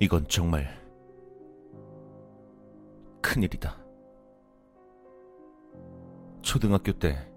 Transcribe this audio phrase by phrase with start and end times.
[0.00, 0.68] 이건 정말
[3.20, 3.76] 큰일이다.
[6.42, 7.28] 초등학교 때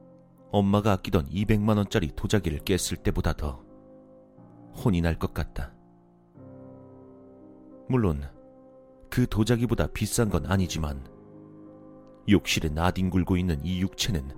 [0.51, 3.63] 엄마가 아끼던 200만원짜리 도자기를 깼을 때보다 더
[4.75, 5.73] 혼이 날 것 같다.
[7.89, 8.21] 물론
[9.09, 11.03] 그 도자기보다 비싼 건 아니지만
[12.29, 14.29] 욕실에 나뒹굴고 있는 이 육체는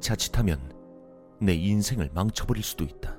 [0.00, 0.72] 자칫하면
[1.40, 3.18] 내 인생을 망쳐버릴 수도 있다.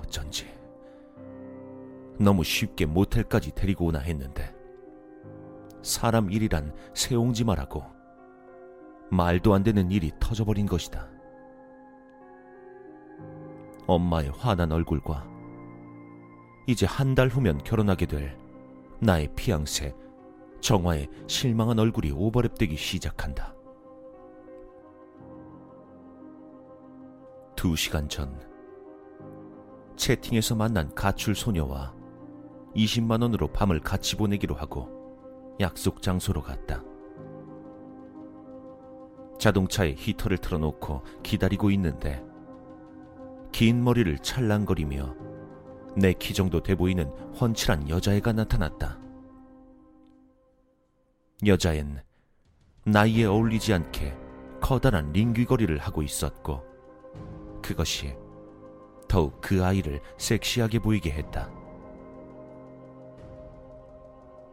[0.00, 0.46] 어쩐지
[2.18, 4.54] 너무 쉽게 모텔까지 데리고 오나 했는데
[5.82, 7.84] 사람 일이란 세옹지마라고
[9.10, 11.08] 말도 안 되는 일이 터져버린 것이다.
[13.86, 15.28] 엄마의 화난 얼굴과
[16.66, 18.38] 이제 한 달 후면 결혼하게 될
[19.00, 19.94] 나의 피앙새
[20.60, 23.54] 정화의 실망한 얼굴이 오버랩되기 시작한다.
[27.54, 28.40] 두 시간 전
[29.96, 31.94] 채팅에서 만난 가출 소녀와
[32.74, 34.88] 20만 원으로 밤을 같이 보내기로 하고
[35.60, 36.82] 약속 장소로 갔다.
[39.38, 42.24] 자동차에 히터를 틀어놓고 기다리고 있는데
[43.52, 45.14] 긴 머리를 찰랑거리며
[45.96, 47.08] 내 키 정도 돼 보이는
[47.40, 48.98] 훤칠한 여자애가 나타났다.
[51.46, 52.02] 여자엔
[52.84, 54.16] 나이에 어울리지 않게
[54.60, 56.62] 커다란 링귀거리를 하고 있었고
[57.62, 58.16] 그것이
[59.08, 61.50] 더욱 그 아이를 섹시하게 보이게 했다.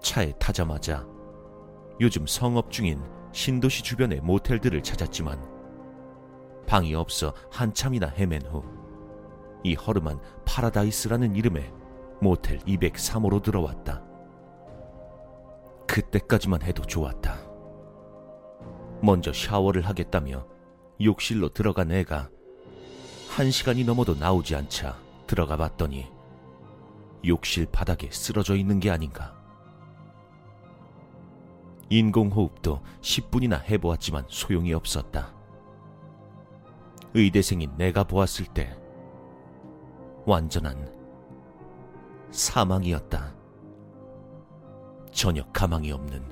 [0.02, 1.06] 차에 타자마자
[2.00, 5.42] 요즘 성업 중인 신도시 주변의 모텔들을 찾았지만
[6.68, 8.82] 방이 없어 한참이나 헤맨 후
[9.64, 11.72] 이 허름한 파라다이스라는 이름의
[12.22, 14.04] 모텔 203호로 들어왔다.
[15.88, 17.40] 그때까지만 해도 좋았다.
[19.02, 20.46] 먼저 샤워를 하겠다며
[21.02, 22.30] 욕실로 들어간 애가
[23.30, 26.08] 한 시간이 넘어도 나오지 않자 들어가 봤더니
[27.26, 29.41] 욕실 바닥에 쓰러져 있는 게 아닌가.
[31.92, 35.36] 인공호흡도 10분이나 해보았지만 소용이 없었다.
[37.14, 38.78] 의대생인 내가 보았을 때
[40.26, 40.90] 완전한
[42.32, 43.36] 사망이었다.
[45.12, 46.24] 전혀 가망이 없는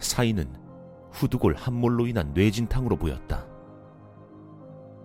[0.00, 0.52] 사이는
[1.12, 3.46] 후두골 함몰로 인한 뇌진탕으로 보였다.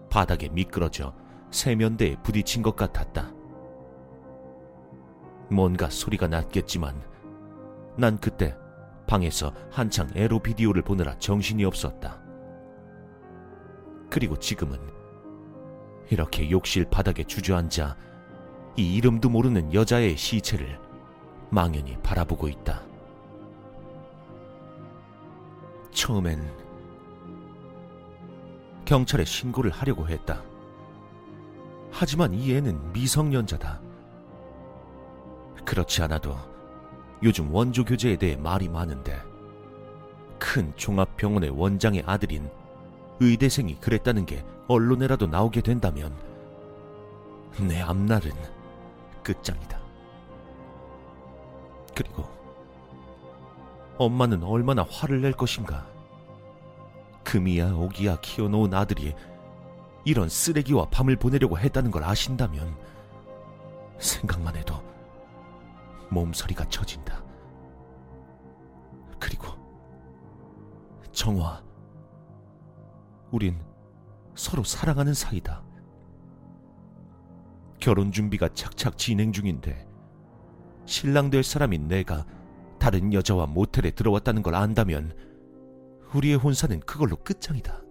[0.10, 1.14] 바닥에 미끄러져
[1.52, 3.32] 세면대에 부딪힌 것 같았다.
[5.52, 7.00] 뭔가 소리가 났겠지만
[7.96, 8.58] 난 그때
[9.08, 12.22] 방에서 한창 에로 비디오를 보느라 정신이 없었다.
[14.10, 14.80] 그리고 지금은
[16.10, 17.98] 이렇게 욕실 바닥에 주저앉아
[18.76, 20.80] 이 이름도 모르는 여자의 시체를
[21.50, 22.84] 망연히 바라보고 있다.
[25.92, 26.52] 처음엔
[28.86, 30.44] 경찰에 신고를 하려고 했다.
[31.92, 33.80] 하지만 이 애는 미성년자다.
[35.64, 36.36] 그렇지 않아도
[37.24, 39.22] 요즘 원조 교제에 대해 말이 많은데
[40.38, 42.50] 큰 종합병원의 원장의 아들인
[43.20, 46.14] 의대생이 그랬다는 게 언론에라도 나오게 된다면
[47.60, 48.32] 내 앞날은
[49.24, 49.80] 끝장이다.
[51.96, 52.26] 그리고
[53.98, 55.88] 엄마는 얼마나 화를 낼 것인가.
[57.24, 59.16] 금이야 오기야 키워놓은 아들이
[60.04, 62.76] 이런 쓰레기와 밤을 보내려고 했다는 걸 아신다면
[63.98, 64.82] 생각만 해도
[66.14, 67.24] 몸서리가 쳐진다.
[69.20, 69.48] 그리고
[71.12, 71.64] 정화,
[73.32, 73.60] 우린
[74.36, 75.64] 서로 사랑하는 사이다.
[77.80, 79.88] 결혼 준비가 착착 진행 중인데
[80.86, 82.26] 신랑 될 사람인 내가
[82.80, 85.16] 다른 여자와 모텔에 들어왔다는 걸 안다면
[86.14, 87.82] 우리의 혼사는 그걸로 끝장이다.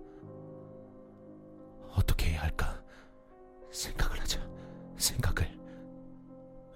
[1.95, 2.83] 어떻게 해야 할까?
[3.71, 4.41] 생각을 하자.
[4.97, 5.62] 생각을.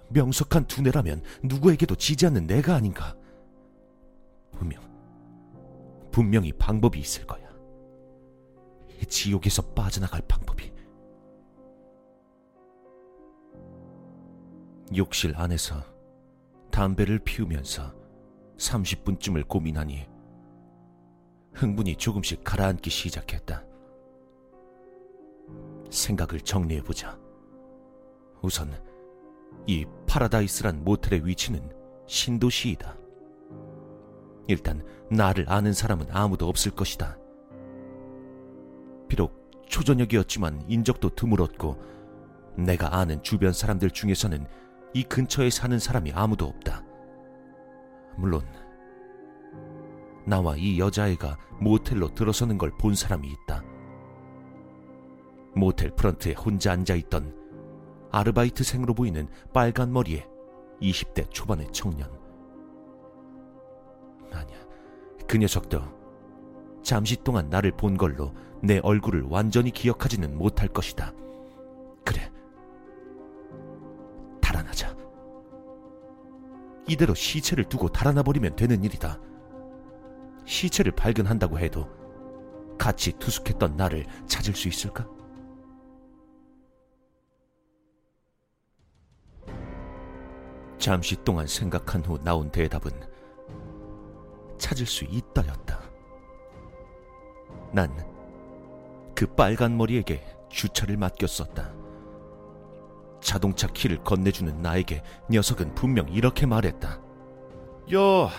[0.09, 3.15] 명석한 두뇌라면 누구에게도 지지 않는 내가 아닌가?
[4.51, 4.81] 분명,
[6.11, 7.47] 분명히 방법이 있을 거야.
[9.01, 10.71] 이 지옥에서 빠져나갈 방법이.
[14.95, 15.83] 욕실 안에서
[16.71, 17.93] 담배를 피우면서
[18.57, 20.07] 30분쯤을 고민하니
[21.53, 23.65] 흥분이 조금씩 가라앉기 시작했다.
[25.89, 27.17] 생각을 정리해보자.
[28.41, 28.71] 우선
[29.65, 31.71] 이 파라다이스란 모텔의 위치는
[32.07, 32.95] 신도시이다.
[34.47, 37.17] 일단 나를 아는 사람은 아무도 없을 것이다.
[39.09, 41.77] 비록 초저녁이었지만 인적도 드물었고
[42.57, 44.47] 내가 아는 주변 사람들 중에서는
[44.93, 46.83] 이 근처에 사는 사람이 아무도 없다.
[48.17, 48.41] 물론
[50.25, 53.63] 나와 이 여자애가 모텔로 들어서는 걸 본 사람이 있다.
[55.55, 57.35] 모텔 프런트에 혼자 앉아 있던
[58.17, 60.27] 아르바이트생으로 보이는 빨간 머리에
[60.81, 62.09] 20대 초반의 청년.
[64.31, 64.57] 아니야,
[65.27, 65.81] 그 녀석도
[66.81, 71.13] 잠시 동안 나를 본 걸로 내 얼굴을 완전히 기억하지는 못할 것이다.
[72.03, 72.31] 그래,
[74.41, 74.95] 달아나자.
[76.87, 79.19] 이대로 시체를 두고 달아나 버리면 되는 일이다.
[80.45, 81.87] 시체를 발견한다고 해도
[82.79, 85.07] 같이 투숙했던 나를 찾을 수 있을까?
[90.77, 92.91] 잠시 동안 생각한 후 나온 대답은
[94.57, 95.79] 찾을 수 있다였다.
[97.73, 98.17] 난
[99.17, 101.73] 그 빨간 머리에게 주차를 맡겼었다.
[103.19, 105.01] 자동차 키를 건네주는 나에게
[105.31, 107.01] 녀석은 분명 이렇게 말했다.
[107.95, 108.29] 야,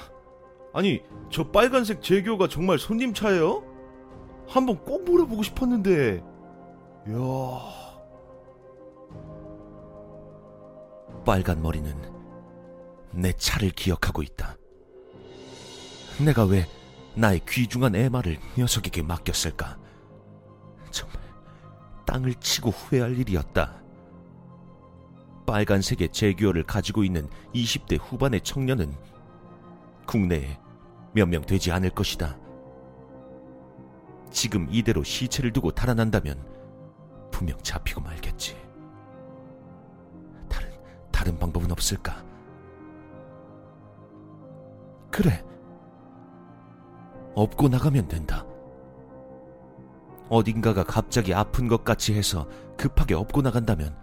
[0.73, 3.65] 아니 저 빨간색 제교가 정말 손님 차예요?
[4.47, 6.19] 한번 꼭 물어보고 싶었는데.
[6.19, 7.15] 야,
[11.27, 11.93] 빨간 머리는
[13.13, 14.57] 내 차를 기억하고 있다.
[16.25, 16.67] 내가 왜
[17.15, 19.79] 나의 귀중한 애마를 녀석에게 맡겼을까?
[20.91, 21.19] 정말
[22.07, 23.83] 땅을 치고 후회할 일이었다.
[25.47, 28.95] 빨간색의 제규어를 가지고 있는 20대 후반의 청년은
[30.07, 30.59] 국내에
[31.13, 32.37] 몇 명 되지 않을 것이다.
[34.31, 36.47] 지금 이대로 시체를 두고 달아난다면
[37.33, 38.57] 분명 잡히고 말겠지.
[40.49, 40.71] 다른,
[41.11, 42.23] 다른 방법은 없을까?
[45.11, 45.45] 그래.
[47.35, 48.45] 업고 나가면 된다.
[50.29, 52.47] 어딘가가 갑자기 아픈 것 같이 해서
[52.77, 53.97] 급하게 업고 나간다면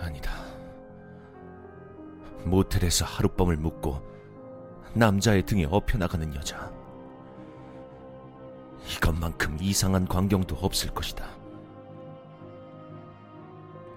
[0.00, 0.32] 아니다.
[2.44, 4.00] 모텔에서 하룻밤을 묵고
[4.94, 6.72] 남자의 등에 업혀 나가는 여자.
[8.96, 11.26] 이것만큼 이상한 광경도 없을 것이다.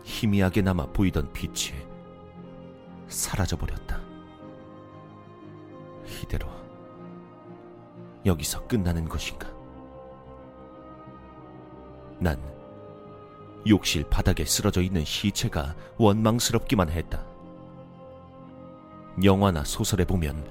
[0.03, 1.75] 희미하게 남아 보이던 빛이
[3.07, 3.86] 사라져버렸다.
[8.27, 9.47] 여기서 끝나는 것인가?
[12.19, 12.39] 난
[13.67, 17.25] 욕실 바닥에 쓰러져 있는 시체가 원망스럽기만 했다.
[19.23, 20.45] 영화나 소설에 보면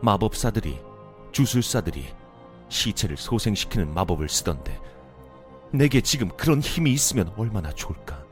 [0.00, 0.80] 마법사들이,
[1.32, 2.06] 주술사들이
[2.68, 4.80] 시체를 소생시키는 마법을 쓰던데
[5.72, 8.24] 내게 지금 그런 힘이 있으면 얼마나 좋을까?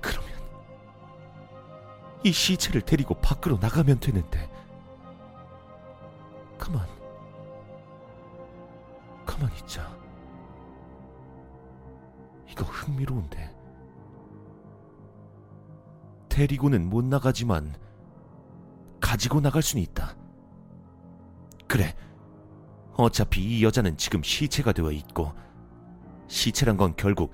[0.00, 0.30] 그러면
[2.22, 4.50] 이 시체를 데리고 밖으로 나가면 되는데
[6.58, 6.95] 가만
[9.26, 9.94] 가만 있자
[12.48, 13.54] 이거 흥미로운데
[16.28, 17.74] 데리고는 못 나가지만
[19.00, 20.16] 가지고 나갈 수는 있다
[21.66, 21.94] 그래
[22.94, 25.32] 어차피 이 여자는 지금 시체가 되어 있고
[26.28, 27.32] 시체란 건 결국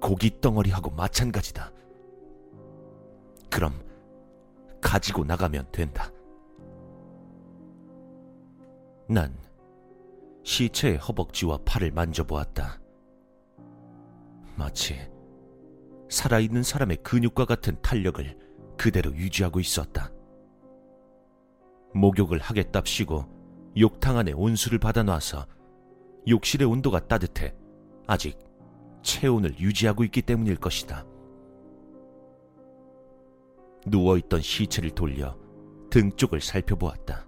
[0.00, 1.72] 고기 덩어리하고 마찬가지다.
[3.50, 3.72] 그럼
[4.80, 6.10] 가지고 나가면 된다.
[9.08, 9.36] 난
[10.46, 12.80] 시체의 허벅지와 팔을 만져보았다.
[14.54, 14.96] 마치
[16.08, 18.38] 살아있는 사람의 근육과 같은 탄력을
[18.78, 20.12] 그대로 유지하고 있었다.
[21.94, 25.46] 목욕을 하겠답시고 욕탕 안에 온수를 받아놔서
[26.28, 27.52] 욕실의 온도가 따뜻해
[28.06, 28.38] 아직
[29.02, 31.04] 체온을 유지하고 있기 때문일 것이다.
[33.84, 35.36] 누워있던 시체를 돌려
[35.90, 37.25] 등 쪽을 살펴보았다.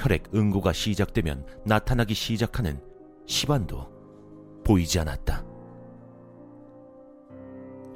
[0.00, 2.80] 혈액 응고가 시작되면 나타나기 시작하는
[3.26, 3.86] 시반도
[4.64, 5.44] 보이지 않았다.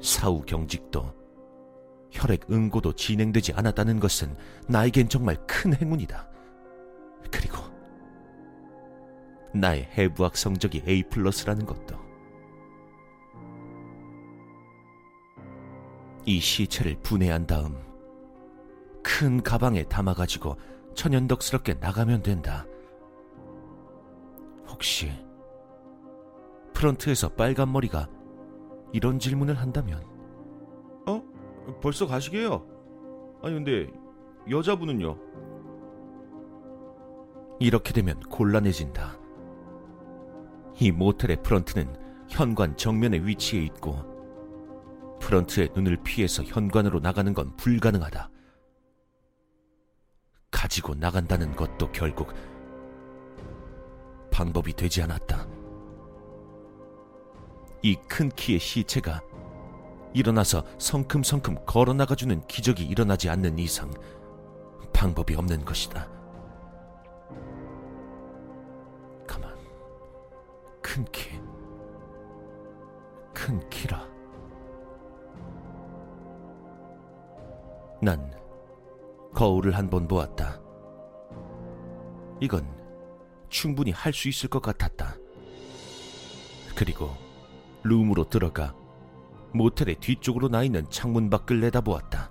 [0.02, 1.14] 사후 경직도
[2.10, 4.36] 혈액 응고도 진행되지 않았다는 것은
[4.68, 6.28] 나에겐 정말 큰 행운이다.
[7.30, 7.56] 그리고
[9.54, 11.96] 나의 해부학 성적이 A 플러스라는 것도
[16.26, 17.82] 이 시체를 분해한 다음
[19.02, 20.56] 큰 가방에 담아가지고
[20.94, 22.66] 천연덕스럽게 나가면 된다.
[24.68, 25.12] 혹시
[26.72, 28.08] 프런트에서 빨간 머리가
[28.92, 30.02] 이런 질문을 한다면
[31.06, 31.22] 어?
[31.80, 32.66] 벌써 가시게요?
[33.42, 33.90] 아니 근데
[34.50, 35.18] 여자분은요?
[37.60, 39.18] 이렇게 되면 곤란해진다.
[40.80, 41.94] 이 모텔의 프런트는
[42.28, 44.14] 현관 정면에 위치해 있고
[45.20, 48.30] 프런트의 눈을 피해서 현관으로 나가는 건 불가능하다.
[50.64, 52.32] 가지고 나간다는 것도 결국
[54.30, 55.46] 방법이 되지 않았다.
[57.82, 59.20] 이 큰 키의 시체가
[60.14, 63.90] 일어나서 성큼성큼 걸어 나가주는 기적이 일어나지 않는 이상
[64.94, 66.08] 방법이 없는 것이다.
[69.26, 69.54] 가만,
[70.80, 71.38] 큰 키,
[73.34, 74.08] 큰 키라.
[78.00, 78.43] 난
[79.34, 80.60] 거울을 한 번 보았다.
[82.40, 82.66] 이건
[83.48, 85.16] 충분히 할 수 있을 것 같았다.
[86.76, 87.10] 그리고
[87.82, 88.74] 룸으로 들어가
[89.52, 92.30] 모텔의 뒤쪽으로 나 있는 창문 밖을 내다보았다.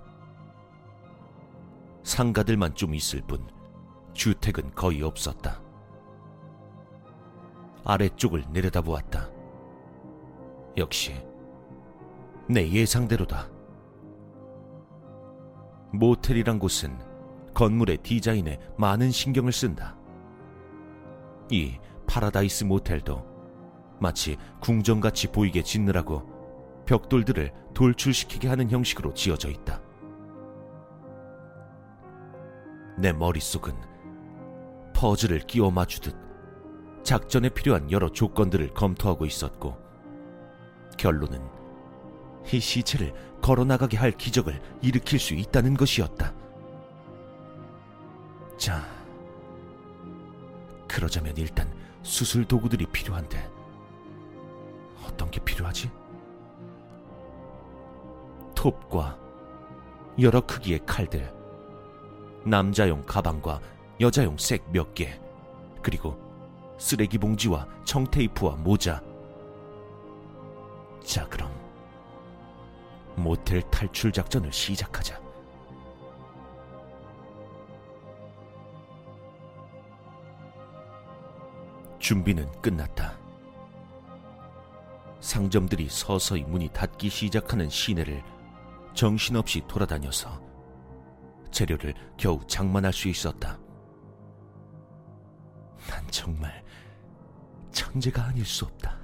[2.02, 3.46] 상가들만 좀 있을 뿐
[4.12, 5.62] 주택은 거의 없었다.
[7.84, 9.30] 아래쪽을 내려다보았다.
[10.76, 11.14] 역시
[12.48, 13.53] 내 예상대로다.
[15.98, 16.98] 모텔이란 곳은
[17.54, 19.96] 건물의 디자인에 많은 신경을 쓴다.
[21.50, 23.24] 이 파라다이스 모텔도
[24.00, 29.80] 마치 궁전같이 보이게 짓느라고 벽돌들을 돌출시키게 하는 형식으로 지어져 있다.
[32.98, 33.74] 내 머릿속은
[34.94, 36.14] 퍼즐을 끼워 맞추듯
[37.02, 39.76] 작전에 필요한 여러 조건들을 검토하고 있었고,
[40.96, 41.40] 결론은
[42.52, 43.12] 이 시체를
[43.44, 46.32] 걸어나가게 할 기적을 일으킬 수 있다는 것이었다.
[48.56, 48.82] 자,
[50.88, 51.70] 그러자면 일단
[52.00, 53.50] 수술 도구들이 필요한데,
[55.06, 55.90] 어떤 게 필요하지?
[58.54, 59.18] 톱과
[60.20, 61.30] 여러 크기의 칼들,
[62.46, 63.60] 남자용 가방과
[64.00, 65.20] 여자용 색 몇 개,
[65.82, 66.16] 그리고
[66.78, 69.02] 쓰레기 봉지와 청테이프와 모자.
[71.04, 71.63] 자, 그럼
[73.16, 75.22] 모텔 탈출 작전을 시작하자.
[81.98, 83.18] 준비는 끝났다.
[85.20, 88.22] 상점들이 서서히 문이 닫기 시작하는 시내를
[88.92, 90.38] 정신없이 돌아다녀서
[91.50, 93.58] 재료를 겨우 장만할 수 있었다.
[95.88, 96.62] 난 정말
[97.72, 99.03] 천재가 아닐 수 없다.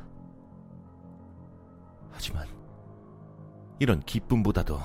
[3.81, 4.79] 이런 기쁨보다도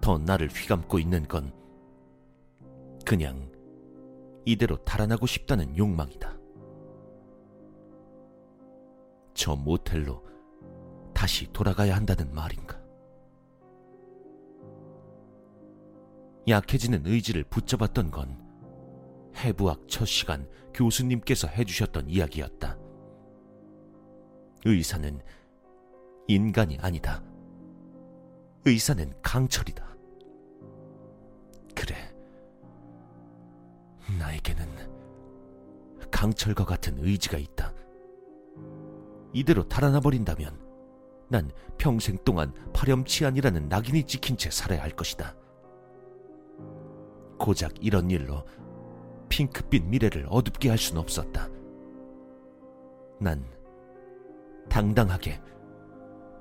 [0.00, 1.52] 더 나를 휘감고 있는 건
[3.04, 3.50] 그냥
[4.44, 6.38] 이대로 달아나고 싶다는 욕망이다.
[9.34, 10.22] 저 모텔로
[11.12, 12.80] 다시 돌아가야 한다는 말인가?
[16.46, 18.40] 약해지는 의지를 붙잡았던 건
[19.34, 22.78] 해부학 첫 시간 교수님께서 해주셨던 이야기였다.
[24.64, 25.20] 의사는
[26.28, 27.31] 인간이 아니다.
[28.64, 29.84] 의사는 강철이다.
[31.74, 32.14] 그래.
[34.18, 34.66] 나에게는
[36.10, 37.72] 강철과 같은 의지가 있다.
[39.32, 40.60] 이대로 달아나 버린다면
[41.28, 45.34] 난 평생 동안 파렴치한이라는 낙인이 찍힌 채 살아야 할 것이다.
[47.38, 48.44] 고작 이런 일로
[49.28, 51.48] 핑크빛 미래를 어둡게 할 수는 없었다.
[53.18, 53.44] 난
[54.68, 55.40] 당당하게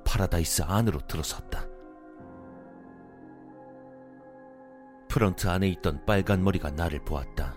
[0.04, 1.71] 파라다이스 안으로 들어섰다.
[5.12, 7.56] 프런트 안에 있던 빨간 머리가 나를 보았다.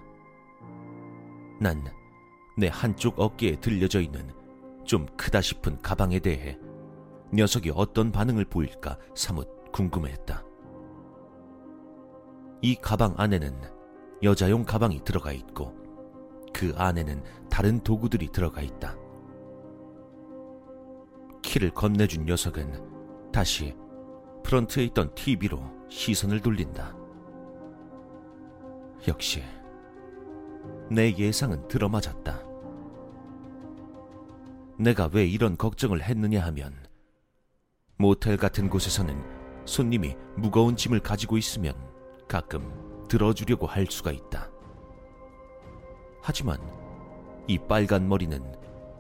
[1.61, 1.83] 난
[2.57, 4.31] 내 한쪽 어깨에 들려져 있는
[4.85, 6.59] 좀 크다 싶은 가방에 대해
[7.33, 10.45] 녀석이 어떤 반응을 보일까 사뭇 궁금해했다.
[12.63, 13.61] 이 가방 안에는
[14.23, 15.75] 여자용 가방이 들어가 있고
[16.53, 18.97] 그 안에는 다른 도구들이 들어가 있다.
[21.43, 23.75] 키를 건네준 녀석은 다시
[24.45, 27.04] 프런트에 있던 TV로 시선을 돌린다.
[29.07, 29.43] 역시
[30.91, 32.43] 내 예상은 들어맞았다.
[34.79, 36.75] 내가 왜 이런 걱정을 했느냐 하면
[37.97, 39.15] 모텔 같은 곳에서는
[39.67, 41.75] 손님이 무거운 짐을 가지고 있으면
[42.27, 44.51] 가끔 들어주려고 할 수가 있다.
[46.23, 46.59] 하지만
[47.47, 48.43] 이 빨간 머리는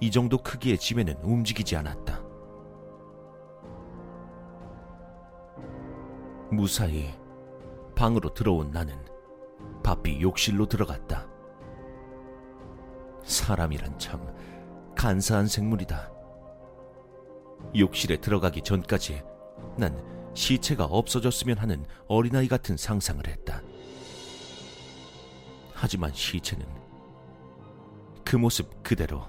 [0.00, 2.22] 이 정도 크기의 짐에는 움직이지 않았다.
[6.50, 7.10] 무사히
[7.94, 9.13] 방으로 들어온 나는
[9.84, 11.28] 바삐 욕실로 들어갔다.
[13.22, 14.34] 사람이란 참
[14.96, 16.10] 간사한 생물이다.
[17.76, 19.22] 욕실에 들어가기 전까지
[19.76, 20.02] 난
[20.34, 23.62] 시체가 없어졌으면 하는 어린아이 같은 상상을 했다.
[25.74, 26.66] 하지만 시체는
[28.24, 29.22] 그 모습 그대로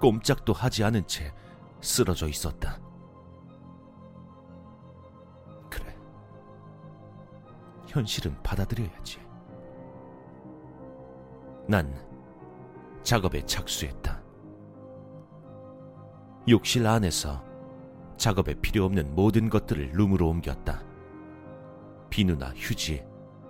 [0.00, 1.32] 꼼짝도 하지 않은 채
[1.82, 2.80] 쓰러져 있었다.
[5.68, 5.94] 그래.
[7.86, 9.27] 현실은 받아들여야지.
[11.70, 11.94] 난
[13.02, 14.22] 작업에 착수했다.
[16.48, 17.44] 욕실 안에서
[18.16, 20.82] 작업에 필요 없는 모든 것들을 룸으로 옮겼다.
[22.08, 23.04] 비누나 휴지,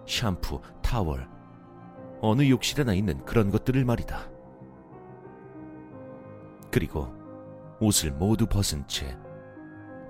[0.05, 1.29] 샴푸, 타월,
[2.21, 4.29] 어느 욕실에나 있는 그런 것들을 말이다.
[6.73, 7.15] 그리고
[7.81, 9.17] 옷을 모두 벗은 채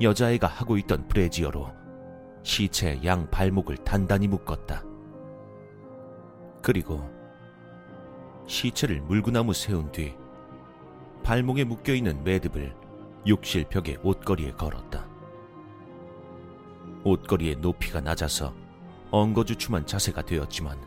[0.00, 1.68] 여자애가 하고 있던 브래지어로
[2.42, 4.82] 시체의 양 발목을 단단히 묶었다.
[6.62, 7.17] 그리고
[8.48, 10.14] 시체를 물구나무 세운 뒤
[11.22, 12.74] 발목에 묶여 있는 매듭을
[13.28, 15.06] 욕실 벽의 옷걸이에 걸었다.
[17.04, 18.54] 옷걸이의 높이가 낮아서
[19.10, 20.78] 엉거주춤한 자세가 되었지만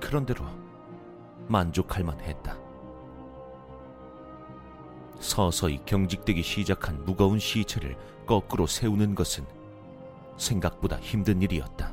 [0.00, 0.44] 그런대로
[1.48, 2.56] 만족할 만했다.
[5.18, 9.44] 서서히 경직되기 시작한 무거운 시체를 거꾸로 세우는 것은
[10.36, 11.92] 생각보다 힘든 일이었다.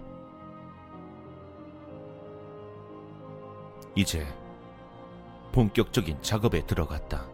[3.95, 4.27] 이제
[5.53, 7.27] 본격적인 작업에 들어갔다.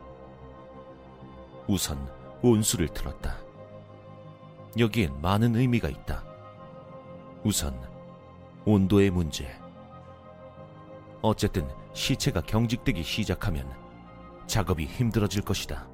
[1.69, 1.97] 우선
[2.41, 3.37] 온수를 틀었다.
[4.77, 6.25] 여기엔 많은 의미가 있다.
[7.45, 7.81] 우선
[8.65, 9.57] 온도의 문제.
[11.21, 13.71] 어쨌든 시체가 경직되기 시작하면
[14.47, 15.87] 작업이 힘들어질 것이다.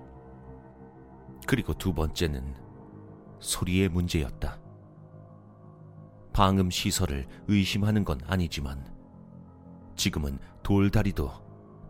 [1.46, 2.56] 그리고 두 번째는
[3.40, 4.58] 소리의 문제였다.
[6.34, 8.84] 방음 시설을 의심하는 건 아니지만
[9.96, 11.45] 지금은 돌다리도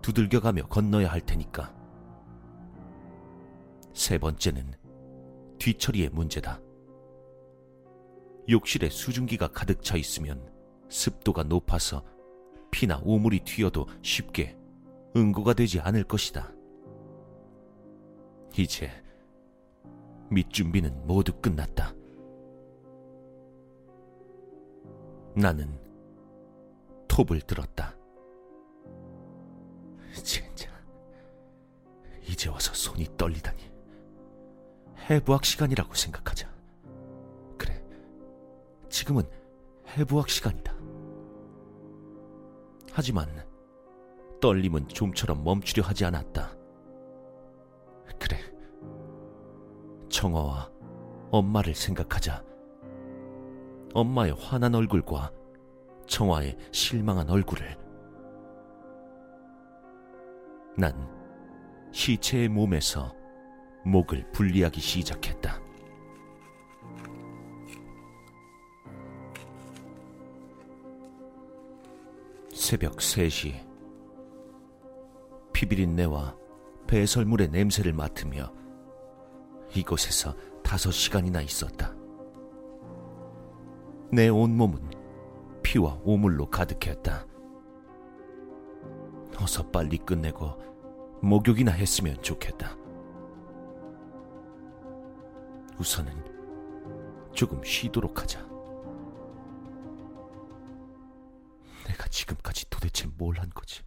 [0.06, 1.74] 두들겨가며 건너야 할 테니까.
[3.92, 4.72] 세 번째는
[5.58, 6.62] 뒤처리의 문제다.
[8.48, 10.48] 욕실에 수증기가 가득 차 있으면
[10.90, 12.06] 습도가 높아서
[12.70, 14.56] 피나 오물이 튀어도 쉽게
[15.16, 16.54] 응고가 되지 않을 것이다.
[18.56, 18.92] 이제
[20.30, 21.96] 밑 준비는 모두 끝났다.
[25.36, 25.80] 나는
[27.08, 27.98] 톱을 들었다.
[30.24, 30.70] 진짜
[32.28, 33.72] 이제 와서 손이 떨리다니.
[35.10, 36.50] 해부학 시간이라고 생각하자.
[37.58, 37.84] 그래,
[38.90, 39.24] 지금은
[39.90, 40.74] 해부학 시간이다.
[42.92, 43.30] 하지만
[44.42, 46.56] 떨림은 좀처럼 멈추려 하지 않았다.
[48.20, 48.40] 그래,
[50.10, 50.72] 청어와
[51.32, 52.44] 엄마를 생각하자.
[53.94, 55.32] 엄마의 화난 얼굴과
[56.08, 57.85] 청화의 실망한 얼굴을
[60.78, 60.94] 난
[61.92, 63.16] 시체의 몸에서
[63.86, 65.62] 목을 분리하기 시작했다.
[72.54, 73.66] 새벽 3시
[75.54, 76.36] 피비린내와
[76.88, 78.52] 배설물의 냄새를 맡으며
[79.74, 81.96] 이곳에서 다섯 시간이나 있었다.
[84.12, 84.80] 내 온몸은
[85.64, 87.35] 피와 오물로 가득했다.
[89.40, 92.76] 어서 빨리 끝내고 목욕이나 했으면 좋겠다.
[95.80, 96.14] 우선은
[97.34, 98.40] 조금 쉬도록 하자.
[101.88, 103.84] 내가 지금까지 도대체 뭘 한 거지?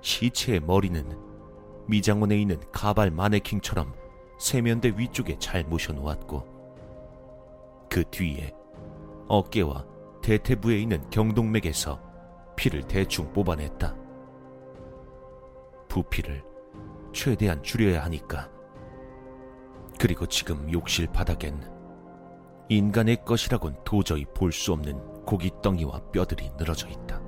[0.00, 1.04] 시체의 머리는
[1.86, 3.94] 미장원에 있는 가발 마네킹처럼
[4.38, 6.56] 세면대 위쪽에 잘 모셔놓았고
[7.90, 8.52] 그 뒤에
[9.28, 9.84] 어깨와
[10.28, 11.98] 대퇴부에 있는 경동맥에서
[12.54, 13.96] 피를 대충 뽑아냈다.
[15.88, 16.44] 부피를
[17.14, 18.50] 최대한 줄여야 하니까.
[19.98, 21.66] 그리고 지금 욕실 바닥엔
[22.68, 27.22] 인간의 것이라곤 도저히 볼 수 없는 고깃덩이와 뼈들이 늘어져 있다.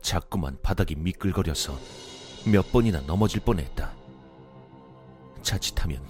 [0.00, 1.72] 자꾸만 바닥이 미끌거려서
[2.52, 3.92] 몇 번이나 넘어질 뻔했다.
[5.42, 6.06] 자칫하면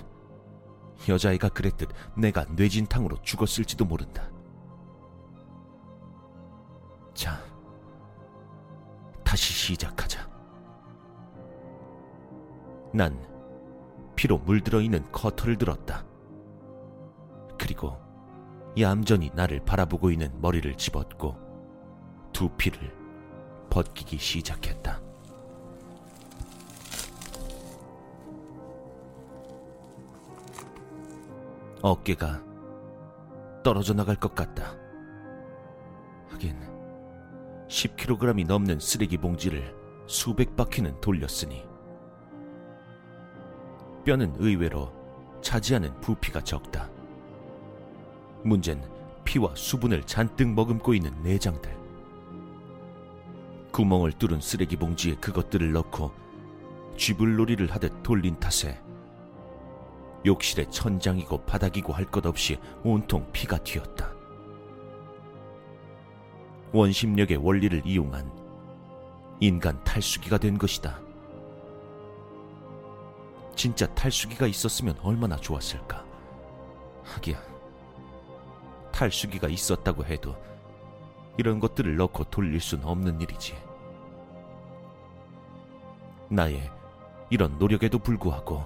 [1.08, 4.33] 여자애가 그랬듯 내가 뇌진탕으로 죽었을지도 모른다.
[9.64, 10.28] 시 시작하자.
[12.92, 13.18] 난
[14.14, 16.04] 피로 물들어 있는 커터를 들었다.
[17.58, 17.96] 그리고
[18.78, 21.38] 얌전히 나를 바라보고 있는 머리를 집었고
[22.34, 22.94] 두피를
[23.70, 25.00] 벗기기 시작했다.
[31.80, 32.42] 어깨가
[33.62, 34.76] 떨어져 나갈 것 같다.
[36.28, 36.73] 하긴
[37.74, 39.74] 10kg이 넘는 쓰레기 봉지를
[40.06, 41.64] 수백 바퀴는 돌렸으니
[44.04, 44.92] 뼈는 의외로
[45.42, 46.88] 차지하는 부피가 적다.
[48.44, 48.88] 문제는
[49.24, 51.76] 피와 수분을 잔뜩 머금고 있는 내장들.
[53.72, 56.12] 구멍을 뚫은 쓰레기 봉지에 그것들을 넣고
[56.96, 58.80] 쥐불놀이를 하듯 돌린 탓에
[60.24, 64.13] 욕실의 천장이고 바닥이고 할 것 없이 온통 피가 튀었다.
[66.74, 68.28] 원심력의 원리를 이용한
[69.38, 70.98] 인간 탈수기가 된 것이다.
[73.54, 76.04] 진짜 탈수기가 있었으면 얼마나 좋았을까.
[77.04, 77.40] 하기야,
[78.90, 80.34] 탈수기가 있었다고 해도
[81.36, 83.54] 이런 것들을 넣고 돌릴 순 없는 일이지.
[86.28, 86.68] 나의
[87.30, 88.64] 이런 노력에도 불구하고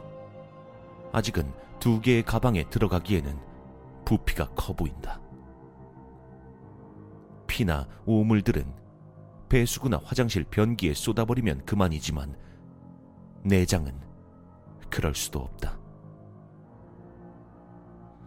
[1.13, 3.39] 아직은 두 개의 가방에 들어가기에는
[4.07, 5.21] 부피가 커 보인다.
[7.59, 8.73] 피나 오물들은
[9.49, 12.39] 배수구나 화장실 변기에 쏟아버리면 그만이지만
[13.43, 14.01] 내장은
[14.89, 15.77] 그럴 수도 없다.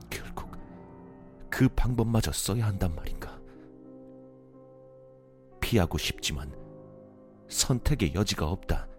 [0.09, 0.51] 결국
[1.49, 3.39] 그 방법마저 써야 한단 말인가.
[5.61, 6.53] 피하고 싶지만
[7.47, 8.89] 선택의 여지가 없다.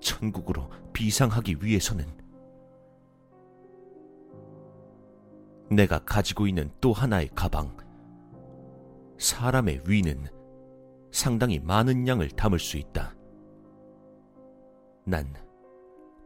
[0.00, 2.06] 천국으로 비상하기 위해서는
[5.70, 7.81] 내가 가지고 있는 또 하나의 가방.
[9.22, 10.26] 사람의 위는
[11.10, 13.14] 상당히 많은 양을 담을 수 있다.
[15.04, 15.52] 난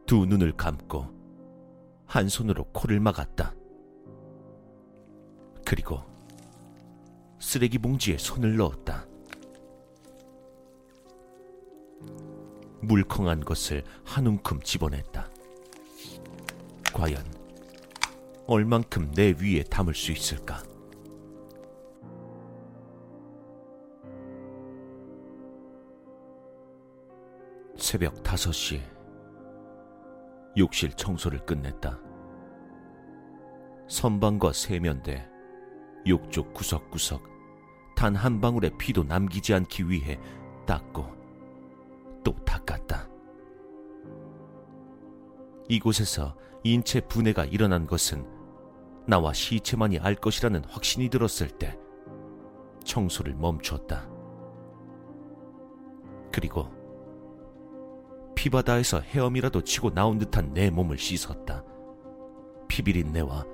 [0.06, 1.04] 두 눈을 감고
[2.06, 3.54] 한 손으로 코를 막았다.
[5.64, 6.00] 그리고
[7.40, 9.04] 쓰레기 봉지에 손을 넣었다.
[12.82, 15.28] 물컹한 것을 한 움큼 집어냈다.
[16.94, 17.24] 과연
[18.46, 20.62] 얼만큼 내 위에 담을 수 있을까?
[27.87, 28.83] 새벽 5시
[30.59, 32.01] 욕실 청소를 끝냈다.
[33.87, 35.25] 선반과 세면대,
[36.05, 37.22] 욕조 구석구석
[37.94, 40.18] 단 한 방울의 피도 남기지 않기 위해
[40.66, 41.07] 닦고
[42.25, 43.09] 또 닦았다.
[45.68, 48.27] 이곳에서 인체 분해가 일어난 것은
[49.07, 51.79] 나와 시체만이 알 것이라는 확신이 들었을 때
[52.83, 54.09] 청소를 멈췄다.
[56.33, 56.76] 그리고
[58.46, 61.64] 피바다에서 헤엄이라도 치고 나온 듯한 내 몸을 씻었다.
[62.68, 63.44] 피비린내와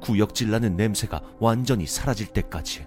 [0.00, 2.86] 구역질 나는 냄새가 완전히 사라질 때까지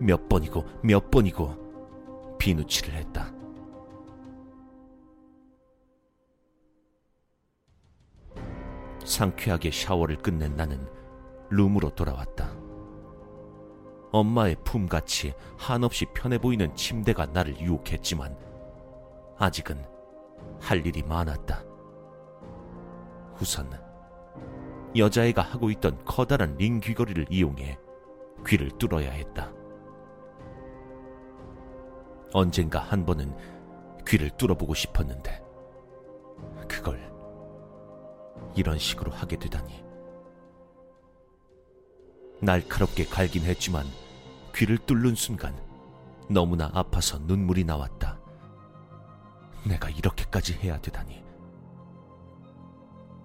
[0.00, 3.32] 몇 번이고 몇 번이고 비누칠을 했다.
[9.04, 10.84] 상쾌하게 샤워를 끝낸 나는
[11.50, 12.56] 룸으로 돌아왔다.
[14.10, 18.36] 엄마의 품같이 한없이 편해 보이는 침대가 나를 유혹했지만
[19.38, 19.91] 아직은
[20.60, 21.64] 할 일이 많았다.
[23.40, 23.70] 우선
[24.96, 27.78] 여자애가 하고 있던 커다란 링 귀걸이를 이용해
[28.46, 29.52] 귀를 뚫어야 했다.
[32.32, 33.36] 언젠가 한 번은
[34.06, 35.42] 귀를 뚫어보고 싶었는데
[36.68, 37.12] 그걸
[38.54, 39.84] 이런 식으로 하게 되다니.
[42.40, 43.86] 날카롭게 갈긴 했지만
[44.54, 45.54] 귀를 뚫는 순간
[46.28, 48.21] 너무나 아파서 눈물이 나왔다.
[49.64, 51.22] 내가 이렇게까지 해야 되다니.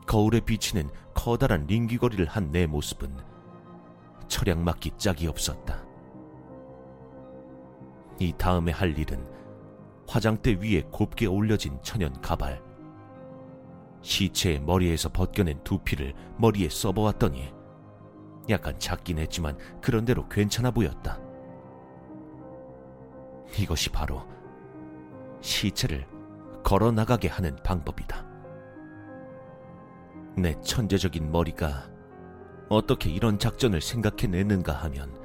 [0.06, 3.16] 거울에 비치는 커다란 링귀거리를 한 내 모습은
[4.28, 5.84] 철양 맞기 짝이 없었다.
[8.20, 9.26] 이 다음에 할 일은
[10.08, 12.62] 화장대 위에 곱게 올려진 천연 가발,
[14.02, 17.54] 시체의 머리에서 벗겨낸 두피를 머리에 써보았더니
[18.50, 21.20] 약간 작긴 했지만 그런대로 괜찮아 보였다.
[23.60, 24.26] 이것이 바로
[25.42, 26.08] 시체를
[26.68, 28.26] 걸어 나가게 하는 방법이다.
[30.36, 31.90] 내 천재적인 머리가
[32.68, 35.18] 어떻게 이런 작전을 생각해냈는가 하면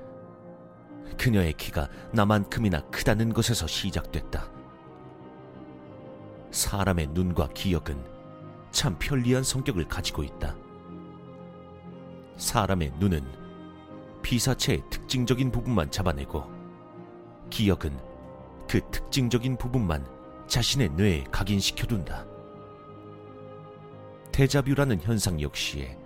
[1.19, 4.53] 그녀의 키가 나만큼이나 크다는 것에서 시작됐다.
[6.53, 8.01] 사람의 눈과 기억은
[8.71, 10.55] 참 편리한 성격을 가지고 있다.
[12.37, 13.21] 사람의 눈은
[14.23, 16.45] 피사체의 특징적인 부분만 잡아내고
[17.51, 17.99] 기억은
[18.69, 20.22] 그 특징적인 부분만
[20.53, 22.27] 자신의 뇌에 각인시켜둔다.
[24.33, 25.97] 대자뷰라는 현상 역시에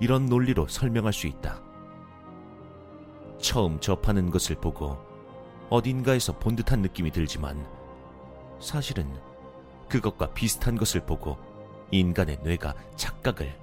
[0.00, 1.62] 이런 논리로 설명할 수 있다.
[3.38, 4.98] 처음 접하는 것을 보고
[5.70, 7.64] 어딘가에서 본 듯한 느낌이 들지만
[8.58, 9.08] 사실은
[9.88, 11.38] 그것과 비슷한 것을 보고
[11.92, 13.56] 인간의 뇌가 착각을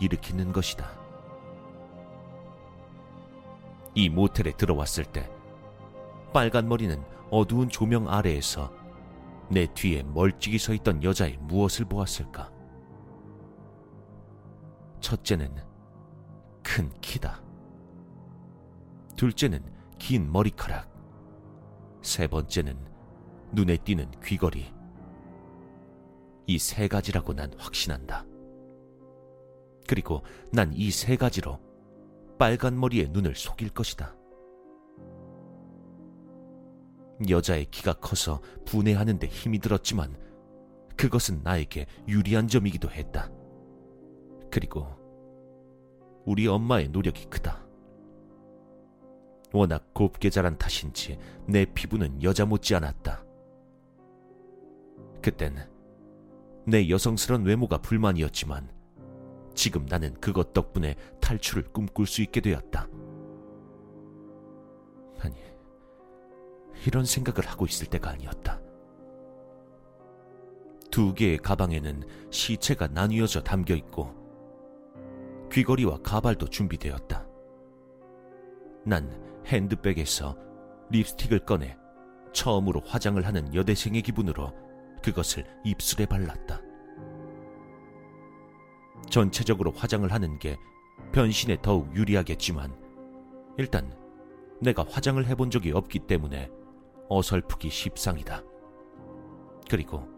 [0.00, 0.86] 일으키는 것이다.
[3.94, 5.30] 이 모텔에 들어왔을 때
[6.34, 8.75] 빨간 머리는 어두운 조명 아래에서
[9.50, 12.50] 내 뒤에 멀찍이 서 있던 여자의 무엇을 보았을까?
[15.00, 15.54] 첫째는
[16.62, 17.42] 큰 키다.
[19.16, 19.62] 둘째는
[19.98, 20.90] 긴 머리카락.
[22.02, 22.76] 세 번째는
[23.52, 24.74] 눈에 띄는 귀걸이.
[26.48, 28.24] 이 세 가지라고 난 확신한다.
[29.88, 31.60] 그리고 난 이 세 가지로
[32.38, 34.14] 빨간 머리의 눈을 속일 것이다.
[37.28, 40.16] 여자의 키가 커서 분해하는데 힘이 들었지만
[40.96, 43.30] 그것은 나에게 유리한 점이기도 했다.
[44.50, 44.86] 그리고
[46.24, 47.64] 우리 엄마의 노력이 크다.
[49.52, 53.24] 워낙 곱게 자란 탓인지 내 피부는 여자 못지 않았다.
[55.22, 55.68] 그땐
[56.66, 58.68] 내 여성스런 외모가 불만이었지만
[59.54, 62.88] 지금 나는 그것 덕분에 탈출을 꿈꿀 수 있게 되었다.
[65.20, 65.34] 아니,
[66.86, 68.60] 이런 생각을 하고 있을 때가 아니었다.
[70.90, 74.14] 두 개의 가방에는 시체가 나뉘어져 담겨 있고
[75.52, 77.26] 귀걸이와 가발도 준비되었다.
[78.84, 79.10] 난
[79.46, 80.36] 핸드백에서
[80.90, 81.76] 립스틱을 꺼내
[82.32, 84.52] 처음으로 화장을 하는 여대생의 기분으로
[85.02, 86.60] 그것을 입술에 발랐다.
[89.08, 90.56] 전체적으로 화장을 하는 게
[91.12, 92.76] 변신에 더욱 유리하겠지만
[93.58, 93.94] 일단
[94.60, 96.50] 내가 화장을 해본 적이 없기 때문에
[97.08, 98.42] 어설프기 십상이다.
[99.68, 100.08] 그리고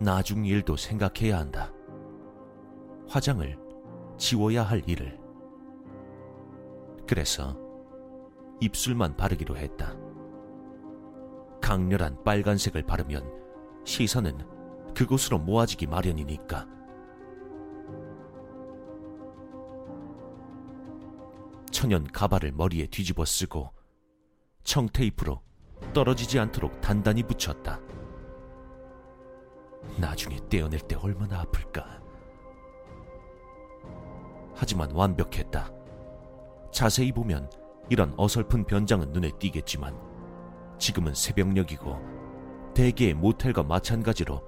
[0.00, 1.72] 나중 일도 생각해야 한다.
[3.08, 3.58] 화장을
[4.18, 5.18] 지워야 할 일을.
[7.06, 7.56] 그래서
[8.60, 9.96] 입술만 바르기로 했다.
[11.60, 13.30] 강렬한 빨간색을 바르면
[13.84, 14.38] 시선은
[14.94, 16.66] 그곳으로 모아지기 마련이니까.
[21.70, 23.70] 천연 가발을 머리에 뒤집어 쓰고
[24.64, 25.45] 청테이프로
[25.92, 27.80] 떨어지지 않도록 단단히 붙였다.
[29.98, 32.00] 나중에 떼어낼 때 얼마나 아플까.
[34.54, 35.70] 하지만 완벽했다.
[36.72, 37.50] 자세히 보면
[37.88, 39.96] 이런 어설픈 변장은 눈에 띄겠지만
[40.78, 42.16] 지금은 새벽녘이고
[42.74, 44.42] 대개의 모텔과 마찬가지로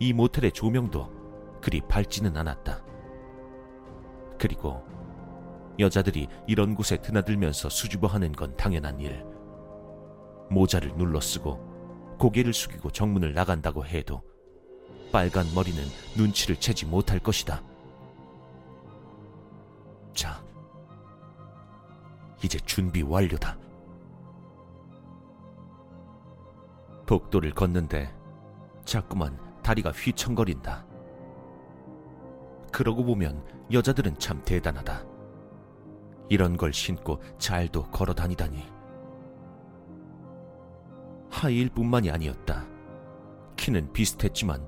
[0.00, 2.82] 이 모텔의 조명도 그리 밝지는 않았다.
[4.38, 4.84] 그리고
[5.78, 9.24] 여자들이 이런 곳에 드나들면서 수줍어하는 건 당연한 일.
[10.50, 14.22] 모자를 눌러 쓰고 고개를 숙이고 정문을 나간다고 해도
[15.12, 15.82] 빨간 머리는
[16.16, 17.62] 눈치를 채지 못할 것이다.
[20.12, 20.44] 자,
[22.42, 23.56] 이제 준비 완료다.
[27.06, 28.14] 복도를 걷는데
[28.84, 30.86] 자꾸만 다리가 휘청거린다.
[32.70, 35.04] 그러고 보면 여자들은 참 대단하다.
[36.28, 38.77] 이런 걸 신고 잘도 걸어 다니다니.
[41.30, 42.66] 하이힐뿐만이 아니었다.
[43.56, 44.66] 키는 비슷했지만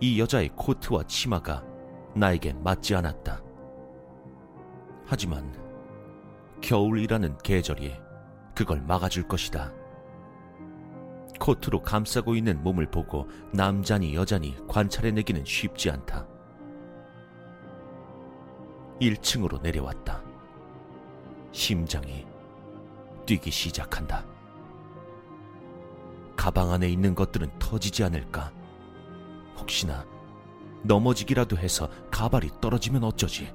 [0.00, 1.64] 이 여자의 코트와 치마가
[2.14, 3.42] 나에게 맞지 않았다.
[5.06, 5.52] 하지만
[6.60, 7.94] 겨울이라는 계절이
[8.54, 9.72] 그걸 막아줄 것이다.
[11.38, 16.26] 코트로 감싸고 있는 몸을 보고 남자니 여자니 관찰해내기는 쉽지 않다.
[19.00, 20.22] 1층으로 내려왔다.
[21.52, 22.26] 심장이
[23.26, 24.24] 뛰기 시작한다.
[26.40, 28.50] 가방 안에 있는 것들은 터지지 않을까?
[29.58, 30.06] 혹시나
[30.84, 33.52] 넘어지기라도 해서 가발이 떨어지면 어쩌지?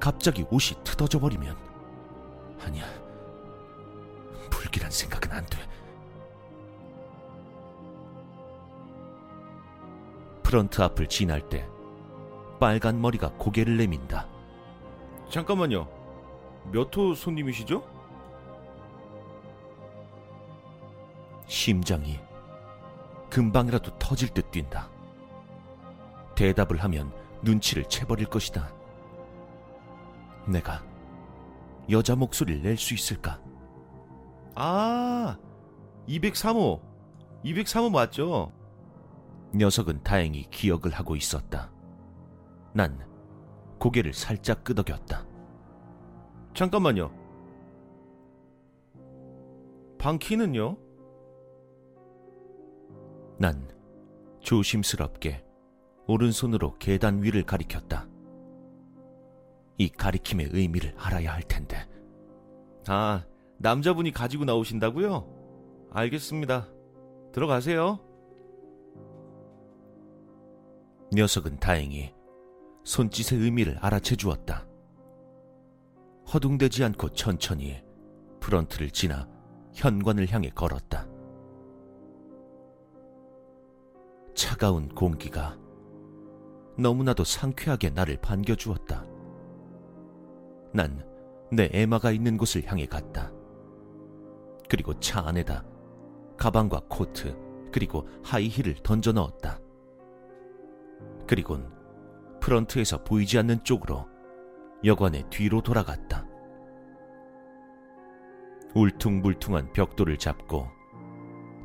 [0.00, 1.54] 갑자기 옷이 트어져 버리면
[2.64, 2.86] 아니야.
[4.48, 5.58] 불길한 생각은 안 돼.
[10.42, 11.68] 프런트 앞을 지날 때
[12.58, 14.26] 빨간 머리가 고개를 내민다.
[15.28, 15.86] 잠깐만요.
[16.72, 17.84] 몇 호 손님이시죠?
[21.50, 22.20] 심장이
[23.28, 24.88] 금방이라도 터질 듯 뛴다.
[26.36, 28.72] 대답을 하면 눈치를 채버릴 것이다.
[30.46, 30.84] 내가
[31.90, 33.40] 여자 목소리를 낼 수 있을까?
[34.54, 35.36] 아,
[36.06, 36.80] 203호.
[37.44, 38.52] 203호 맞죠?
[39.52, 41.72] 녀석은 다행히 기억을 하고 있었다.
[42.72, 42.96] 난
[43.80, 45.26] 고개를 살짝 끄덕였다.
[46.54, 47.10] 잠깐만요.
[49.98, 50.76] 방 키는요?
[53.40, 53.66] 난
[54.40, 55.42] 조심스럽게
[56.06, 58.06] 오른손으로 계단 위를 가리켰다.
[59.78, 61.88] 이 가리킴의 의미를 알아야 할 텐데.
[62.86, 63.24] 아,
[63.56, 65.88] 남자분이 가지고 나오신다고요?
[65.90, 66.68] 알겠습니다.
[67.32, 67.98] 들어가세요.
[71.14, 72.12] 녀석은 다행히
[72.84, 74.66] 손짓의 의미를 알아채 주었다.
[76.30, 77.82] 허둥대지 않고 천천히
[78.40, 79.26] 프런트를 지나
[79.72, 81.09] 현관을 향해 걸었다.
[84.34, 85.58] 차가운 공기가
[86.78, 89.04] 너무나도 상쾌하게 나를 반겨주었다.
[90.72, 91.10] 난
[91.52, 93.32] 내 에마가 있는 곳을 향해 갔다.
[94.68, 95.64] 그리고 차 안에다
[96.36, 97.36] 가방과 코트
[97.72, 99.58] 그리고 하이힐을 던져 넣었다.
[101.26, 101.68] 그리곤
[102.40, 104.08] 프런트에서 보이지 않는 쪽으로
[104.84, 106.26] 여관의 뒤로 돌아갔다.
[108.74, 110.68] 울퉁불퉁한 벽돌을 잡고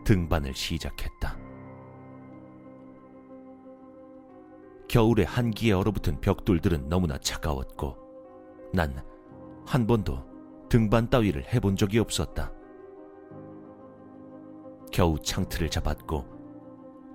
[0.03, 1.44] 등반을 시작했다.
[4.87, 7.97] 겨울에 한기에 얼어붙은 벽돌들은 너무나 차가웠고
[8.73, 9.15] 난
[9.65, 10.23] 한 번도
[10.69, 12.51] 등반 따위를 해본 적이 없었다.
[14.91, 16.25] 겨우 창틀을 잡았고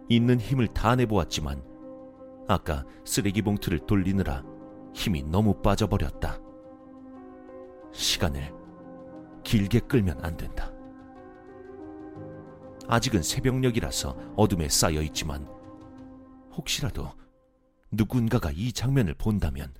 [0.08, 1.62] 있는 힘을 다 내보았지만
[2.48, 4.42] 아까 쓰레기 봉투를 돌리느라
[4.92, 6.38] 힘이 너무 빠져버렸다.
[7.92, 8.52] 시간을
[9.44, 10.72] 길게 끌면 안 된다.
[12.88, 15.48] 아직은 새벽녘이라서 어둠에 쌓여 있지만
[16.52, 17.08] 혹시라도
[17.92, 19.72] 누군가가 이 장면을 본다면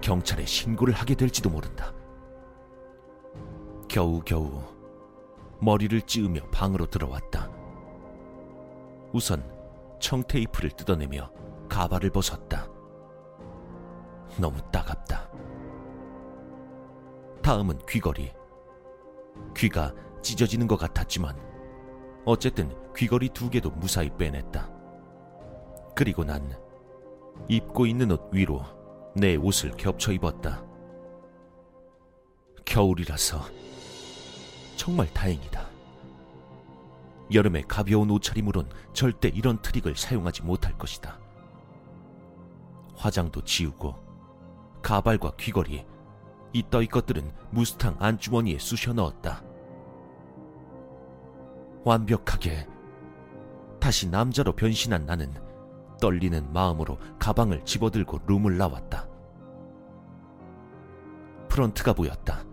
[0.00, 1.92] 경찰에 신고를 하게 될지도 모른다.
[3.88, 4.60] 겨우겨우
[5.60, 7.50] 머리를 찌우며 방으로 들어왔다.
[9.12, 9.48] 우선
[10.00, 11.30] 청테이프를 뜯어내며
[11.68, 12.68] 가발을 벗었다.
[14.38, 15.30] 너무 따갑다.
[17.42, 18.32] 다음은 귀걸이.
[19.56, 21.36] 귀가 찢어지는 것 같았지만
[22.24, 24.68] 어쨌든 귀걸이 두 개도 무사히 빼냈다.
[25.94, 26.63] 그리고 난
[27.48, 28.62] 입고 있는 옷 위로
[29.14, 30.64] 내 옷을 겹쳐 입었다.
[32.64, 33.40] 겨울이라서
[34.76, 35.68] 정말 다행이다.
[37.32, 41.18] 여름에 가벼운 옷차림으론 절대 이런 트릭을 사용하지 못할 것이다.
[42.96, 43.94] 화장도 지우고
[44.82, 45.86] 가발과 귀걸이,
[46.52, 49.42] 이따위 것들은 무스탕 안주머니에 쑤셔 넣었다.
[51.84, 52.66] 완벽하게
[53.80, 55.32] 다시 남자로 변신한 나는
[56.04, 59.08] 떨리는 마음으로 가방을 집어들고 룸을 나왔다.
[61.48, 62.44] 프런트가 보였다.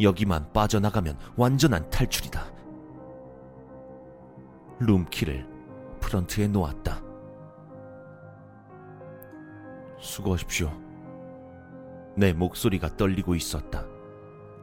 [0.00, 2.44] 여기만 빠져나가면 완전한 탈출이다.
[4.78, 5.48] 룸키를
[5.98, 7.02] 프런트에 놓았다.
[9.98, 10.70] 수고하십시오.
[12.16, 13.84] 내 목소리가 떨리고 있었다.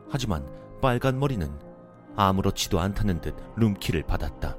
[0.10, 0.48] 하지만
[0.82, 1.52] 빨간 머리는
[2.16, 4.56] 아무렇지도 않다는 듯 룸키를 받았다.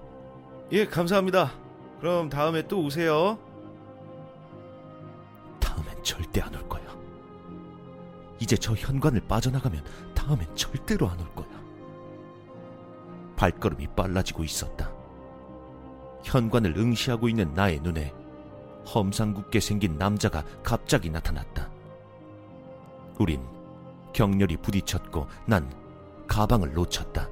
[0.73, 1.66] 예, 감사합니다.
[2.01, 3.39] 그럼 다음에 또 오세요.
[5.61, 6.85] 다음엔 절대 안 올 거야.
[8.39, 9.83] 이제 저 현관을 빠져나가면
[10.15, 11.47] 다음엔 절대로 안 올 거야.
[13.37, 14.91] 발걸음이 빨라지고 있었다.
[16.25, 18.13] 현관을 응시하고 있는 나의 눈에
[18.95, 21.71] 험상궂게 생긴 남자가 갑자기 나타났다.
[23.19, 23.43] 우린
[24.13, 25.71] 격렬히 부딪혔고 난
[26.27, 27.29] 가방을 놓쳤다.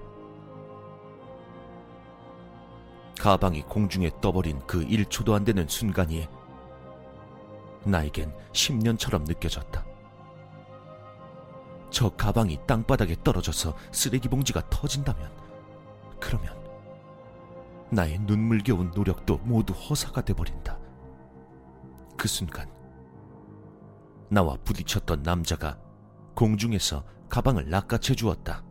[3.25, 6.29] 가방이 공중에 떠버린 그 1초도 안 되는 순간이
[7.87, 9.83] 나에겐 10년처럼 느껴졌다.
[11.89, 15.33] 저 가방이 땅바닥에 떨어져서 쓰레기 봉지가 터진다면,
[16.21, 16.55] 그러면
[17.91, 20.79] 나의 눈물겨운 노력도 모두 허사가 돼버린다.
[22.19, 22.71] 그 순간,
[24.29, 25.79] 나와 부딪혔던 남자가
[26.35, 28.63] 공중에서 가방을 낚아채 주었다.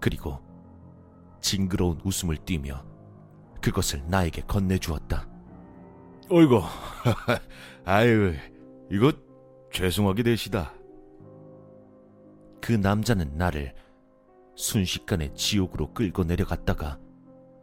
[0.00, 0.40] 그리고
[1.42, 2.91] 징그러운 웃음을 띠며
[3.62, 5.26] 그것을 나에게 건네주었다.
[6.28, 6.60] 어이구,
[7.84, 8.34] 아유,
[8.90, 9.12] 이거
[9.72, 10.72] 죄송하게 되시다.
[12.60, 13.74] 그 남자는 나를
[14.56, 16.98] 순식간에 지옥으로 끌고 내려갔다가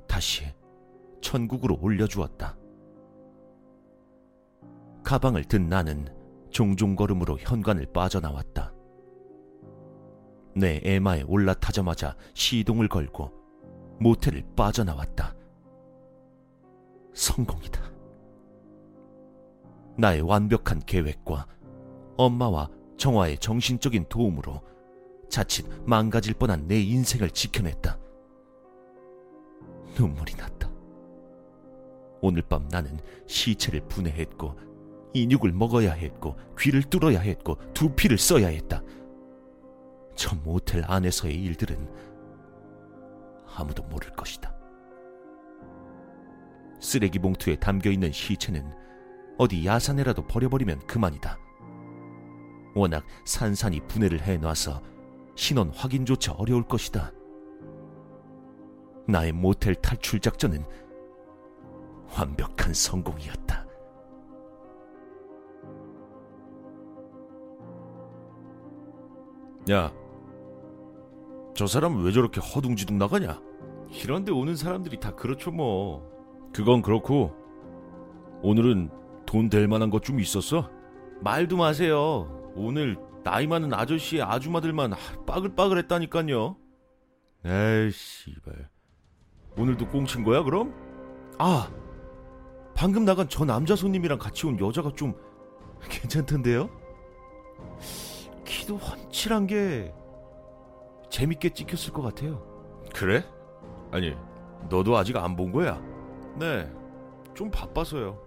[0.07, 0.45] 다시
[1.21, 2.57] 천국으로 올려주었다.
[5.03, 6.07] 가방을 든 나는
[6.49, 8.73] 종종 걸음으로 현관을 빠져나왔다.
[10.55, 13.31] 내 에마에 올라타자마자 시동을 걸고
[13.99, 15.38] 모텔을 빠져나왔다.
[17.19, 17.82] 성공이다.
[19.97, 21.45] 나의 완벽한 계획과
[22.15, 24.62] 엄마와 정화의 정신적인 도움으로
[25.29, 27.99] 자칫 망가질 뻔한 내 인생을 지켜냈다.
[29.97, 30.69] 눈물이 났다.
[32.21, 34.55] 오늘 밤 나는 시체를 분해했고
[35.13, 38.82] 인육을 먹어야 했고 귀를 뚫어야 했고 두피를 써야 했다.
[40.15, 41.77] 저 모텔 안에서의 일들은
[43.55, 44.58] 아무도 모를 것이다.
[46.79, 48.71] 쓰레기 봉투에 담겨 있는 시체는
[49.37, 51.37] 어디 야산에라도 버려버리면 그만이다.
[52.75, 54.81] 워낙 산산이 분해를 해놔서
[55.35, 57.12] 신원 확인조차 어려울 것이다.
[59.08, 60.63] 나의 모텔 탈출 작전은
[62.17, 63.65] 완벽한 성공이었다.
[69.71, 69.93] 야,
[71.54, 73.41] 저 사람 왜 저렇게 허둥지둥 나가냐?
[73.89, 76.18] 이런데 오는 사람들이 다 그렇죠 뭐.
[76.54, 77.33] 그건 그렇고
[78.41, 78.89] 오늘은
[79.25, 80.69] 돈 될 만한 것 좀 있었어?
[81.21, 82.52] 말도 마세요.
[82.56, 84.93] 오늘 나이 많은 아저씨의 아줌마들만
[85.27, 86.58] 빠글빠글했다니까요.
[87.45, 88.69] 에이 씨발.
[89.58, 90.73] 오늘도 꽁친 거야 그럼?
[91.37, 91.69] 아,
[92.75, 95.13] 방금 나간 저 남자 손님이랑 같이 온 여자가 좀
[95.89, 96.69] 괜찮던데요?
[98.45, 99.93] 키도 훤칠한 게
[101.10, 102.41] 재밌게 찍혔을 것 같아요.
[102.95, 103.23] 그래?
[103.91, 104.15] 아니,
[104.69, 105.81] 너도 아직 안 본 거야?
[106.36, 106.71] 네,
[107.34, 108.17] 좀 바빠서요.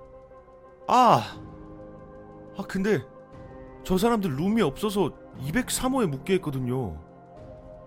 [0.89, 1.39] 아,
[2.57, 3.03] 아 근데
[3.85, 6.99] 저 사람들 룸이 없어서 203호에 묵게 했거든요.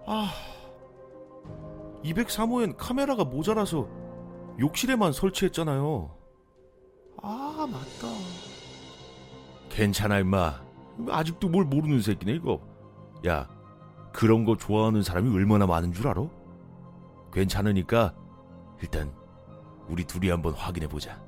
[0.08, 0.30] 아,
[2.04, 3.88] 203호엔 카메라가 모자라서
[4.60, 6.16] 욕실에만 설치했잖아요.
[7.22, 8.14] 아, 맞다.
[9.70, 10.64] 괜찮아, 임마.
[11.10, 12.62] 아직도 뭘 모르는 새끼네, 이거.
[13.28, 13.50] 야,
[14.14, 16.28] 그런 거 좋아하는 사람이 얼마나 많은 줄 알아?
[17.34, 18.16] 괜찮으니까
[18.82, 19.12] 일단
[19.88, 21.25] 우리 둘이 한번 확인해 보자.